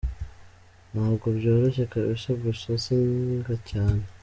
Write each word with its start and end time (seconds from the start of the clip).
Ntabwo 0.91 1.25
byoroshye 1.37 1.83
kbs 1.91 2.23
gusa 2.41 2.69
senga 2.85 3.53
cyane. 3.69 4.03